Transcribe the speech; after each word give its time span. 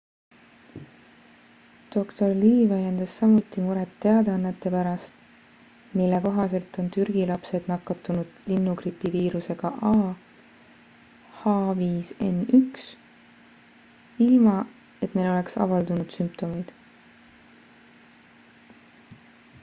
dr 1.95 2.29
lee 2.41 2.61
väljendas 2.69 3.11
samuti 3.19 3.63
muret 3.65 3.89
teadannete 4.05 4.69
pärast 4.75 5.19
mille 5.99 6.21
kohaselt 6.23 6.79
on 6.83 6.87
türgi 6.95 7.27
lapsed 7.31 7.67
nakatunud 7.73 8.39
linnugripi 8.51 9.11
viirusega 9.17 9.71
ah5n1 9.93 12.81
ilma 14.29 14.55
et 15.01 15.11
neil 15.19 15.29
oleks 15.35 15.59
avaldunud 15.67 16.09
sümptomeid 16.19 16.73